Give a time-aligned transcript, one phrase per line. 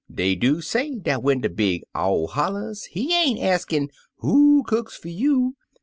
[0.11, 5.09] Dey do say dat when de big owl hollas, he ain't axin' *Who cooks fer
[5.09, 5.79] you all?'